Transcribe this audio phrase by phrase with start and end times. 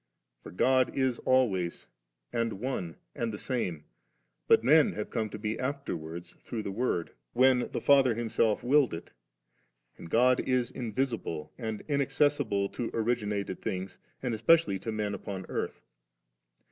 [0.41, 1.85] For God is always,
[2.33, 3.83] and one and the same;
[4.47, 8.95] but men have come to be afterwards through the Word, when the Father Himself willed
[8.95, 9.11] it;
[9.99, 15.83] and God is invisible and inaccessible to originated things, and especially to men upon earth.